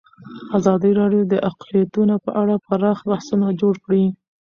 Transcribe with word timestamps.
ازادي 0.57 0.91
راډیو 0.99 1.23
د 1.31 1.33
اقلیتونه 1.49 2.15
په 2.25 2.31
اړه 2.41 2.55
پراخ 2.67 2.99
بحثونه 3.09 3.47
جوړ 3.61 3.73
کړي. 3.85 4.05